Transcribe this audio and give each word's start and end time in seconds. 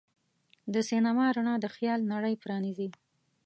د 0.73 0.75
سینما 0.89 1.25
رڼا 1.35 1.55
د 1.63 1.65
خیال 1.75 1.99
نړۍ 2.13 2.35
پرانیزي. 2.43 2.89